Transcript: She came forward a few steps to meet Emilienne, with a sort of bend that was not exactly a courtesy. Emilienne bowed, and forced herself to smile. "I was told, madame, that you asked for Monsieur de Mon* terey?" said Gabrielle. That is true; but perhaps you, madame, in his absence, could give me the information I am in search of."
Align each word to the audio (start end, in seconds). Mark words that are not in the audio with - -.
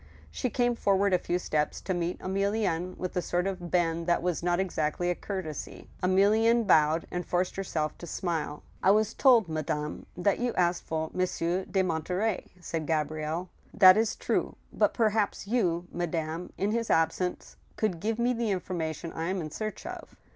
She 0.31 0.49
came 0.49 0.73
forward 0.73 1.13
a 1.13 1.19
few 1.19 1.37
steps 1.37 1.79
to 1.81 1.93
meet 1.93 2.17
Emilienne, 2.21 2.97
with 2.97 3.15
a 3.15 3.21
sort 3.21 3.45
of 3.45 3.69
bend 3.69 4.07
that 4.07 4.23
was 4.23 4.41
not 4.41 4.59
exactly 4.59 5.11
a 5.11 5.13
courtesy. 5.15 5.91
Emilienne 6.01 6.65
bowed, 6.65 7.05
and 7.11 7.23
forced 7.23 7.55
herself 7.55 7.95
to 7.99 8.07
smile. 8.07 8.63
"I 8.81 8.89
was 8.89 9.13
told, 9.13 9.47
madame, 9.47 10.07
that 10.17 10.39
you 10.39 10.55
asked 10.55 10.85
for 10.85 11.11
Monsieur 11.13 11.65
de 11.65 11.83
Mon* 11.83 12.01
terey?" 12.01 12.47
said 12.59 12.87
Gabrielle. 12.87 13.49
That 13.75 13.95
is 13.95 14.15
true; 14.15 14.55
but 14.73 14.95
perhaps 14.95 15.45
you, 15.45 15.85
madame, 15.91 16.51
in 16.57 16.71
his 16.71 16.89
absence, 16.89 17.55
could 17.75 17.99
give 17.99 18.17
me 18.17 18.33
the 18.33 18.49
information 18.49 19.13
I 19.13 19.29
am 19.29 19.39
in 19.39 19.51
search 19.51 19.85
of." 19.85 20.15